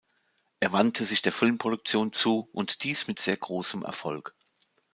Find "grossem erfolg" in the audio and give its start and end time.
3.37-4.33